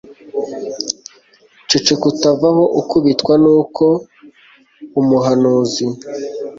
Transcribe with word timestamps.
Ceceka 1.67 2.05
utavaho 2.11 2.63
ukubitwa 2.79 3.33
Nuko 3.43 3.85
umuhanuzi 4.99 5.85